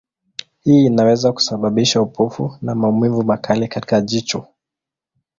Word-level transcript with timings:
Hii 0.59 0.85
inaweza 0.85 1.31
kusababisha 1.33 2.01
upofu 2.01 2.57
na 2.61 2.75
maumivu 2.75 3.23
makali 3.23 3.67
katika 3.67 4.01
jicho. 4.01 4.47